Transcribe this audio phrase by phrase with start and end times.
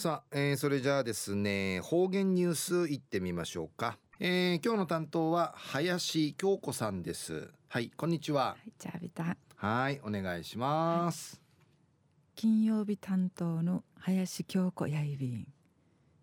[0.00, 7.50] さあ、えー、それじゃあですね方言ニュースいってみましょうか、えー、今日の担当は林京子さんです。
[7.68, 15.46] はいこんにちは、はい、じゃあビタはいお願いします、はい、金曜日担当の林京子やいびん。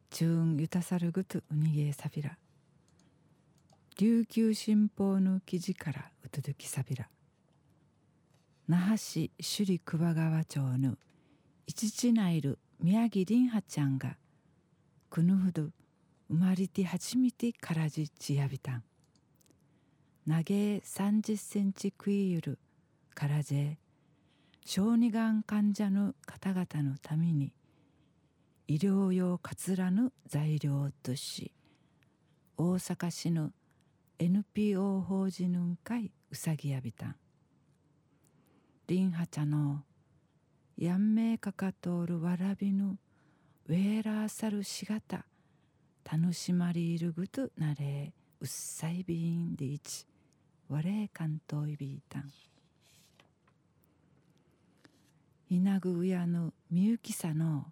[0.10, 2.36] チューンゆたさるぐとうにげさびら
[4.00, 7.08] 琉球新報の記事からうとどきさびら
[8.68, 10.96] 那覇市首里久保川町の
[11.68, 14.18] 一地内る宮城凛波ちゃんが
[15.10, 15.70] くぬふど
[16.30, 18.84] 生まれて初めてからじちやびたん
[20.30, 22.60] 投げ30センチ食いゆる
[23.16, 23.80] からぜ
[24.66, 27.54] 小児がん患者の方々のために
[28.68, 31.54] 医療用かつらぬ材料とし
[32.58, 33.52] 大阪市の
[34.20, 37.16] NPO 法人会うさぎやびたん
[38.88, 39.84] 凛波茶の
[40.78, 43.00] やんめいかかとおるわらびぬ
[43.68, 45.26] ウェーラーサルしがた
[46.06, 50.06] 楽しまりいるぐとなれうっさいびんでいち
[50.70, 52.32] われかんといびいたん。
[55.50, 57.66] いなぐうやのみゆきさの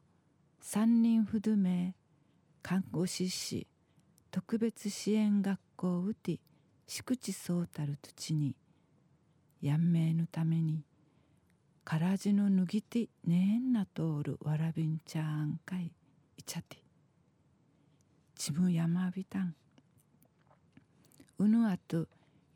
[0.59, 1.93] 三人ふどめ
[2.63, 3.67] 看護師士
[4.31, 6.39] 特別支援学校うて
[6.87, 8.55] 敷地そうたる土地に
[9.61, 10.81] やんめいのために
[11.85, 15.91] からじのぬぎてねえんなとおるわらびんちゃんかい。
[16.35, 16.77] いちゃて。
[18.35, 19.55] ちむやまびたん。
[21.37, 22.07] うぬあと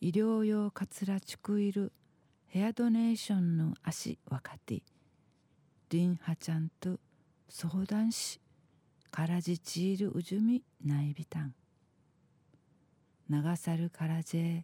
[0.01, 1.91] 医療用かつらちくいる
[2.47, 4.81] ヘアドネーションの足わかて。
[5.91, 6.99] りんはちゃんと
[7.49, 8.39] 相談し
[9.11, 11.53] からじちいるうじゅみないびたん。
[13.29, 14.63] 流さるからじ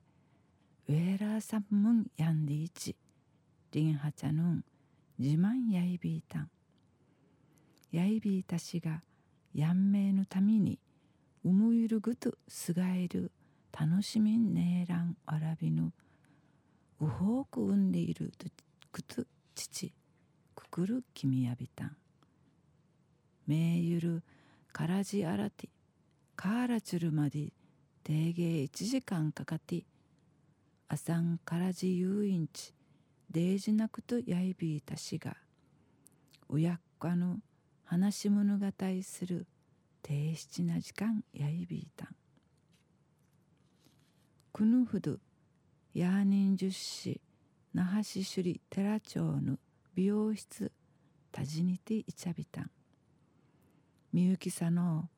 [0.87, 2.95] ウェーラーサムムンやんでいち。
[3.75, 4.63] リンハチャヌン
[5.19, 6.49] 自慢やいびいたん
[7.91, 9.01] やいびいたしが
[9.53, 10.79] やんめいのために
[11.43, 13.33] うむゆるぐとすがえる
[13.77, 15.91] 楽しみねえらんわらびぬ
[17.01, 18.31] うほうく産んでいる
[18.93, 19.91] くつ父
[20.55, 21.97] くくるきみやびたん
[23.45, 24.23] めいゆる
[24.71, 25.67] からじあらて
[26.37, 27.51] カーラチュルまで
[28.05, 29.83] 定芸1時間かかって
[30.87, 32.73] あさんからじ遊園地
[33.35, 35.35] デージなくとやいびいたしが
[36.47, 37.39] うやっかの
[37.83, 38.65] 話し物語
[39.03, 39.45] する
[40.01, 42.15] 低質な時間やいびいたん。
[44.53, 45.17] くぬふど
[45.93, 47.19] やーにんじゅっし
[47.73, 49.57] 那覇市首里寺町の
[49.95, 50.71] 美容室
[51.33, 52.71] たじにていちゃびたん。
[54.13, 55.09] みゆきさの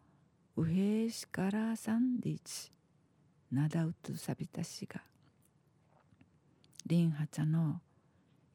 [0.56, 2.72] うへいしからさんでいち
[3.52, 5.04] なだうとさびたしが。
[6.88, 7.80] りんはちゃの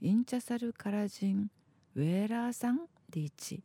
[0.05, 1.49] インチャサルカラジン
[1.95, 3.63] ウェーラーさんでいち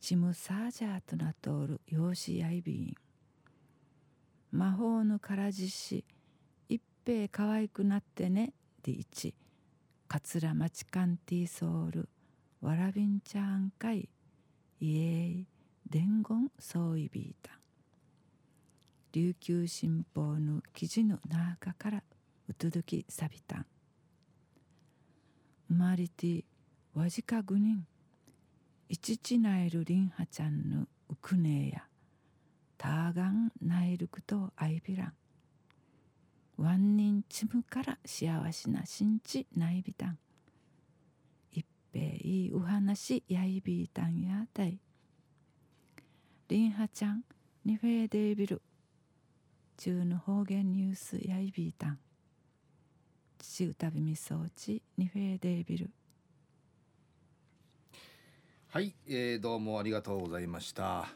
[0.00, 2.94] チムサージャーとなっとおる養子やいびん
[4.50, 6.04] 魔法のからじし
[6.68, 8.54] 一平可愛くなってね。
[8.82, 9.36] でいち
[10.08, 12.08] かつらまちかんティーソール。
[12.60, 14.08] わらびんちゃんかい
[14.80, 15.46] イエイ。
[15.88, 17.52] 伝言そういびいた
[19.12, 22.02] 琉球新報の記事の中から
[22.48, 23.66] うとどきさびたん。
[25.68, 26.44] マリティ
[26.94, 27.86] ワジカグニン
[28.88, 31.84] イチチナイルリンハチャンヌウクネーヤ
[32.78, 35.12] ターガンナイルクとアイビラン
[36.56, 40.18] ワンニンチムから幸せな新地ナイビタン
[41.52, 44.78] 一平いいお話ヤイビータンやたい。
[46.48, 47.24] リンハちゃん
[47.66, 48.62] ニフェーデイビル。
[49.76, 51.98] チュ中の方言ニュースヤイビータン
[53.38, 55.90] 父歌びみそうちニフェーデービル。
[58.70, 61.08] はい、えー、どうもありがとうございました。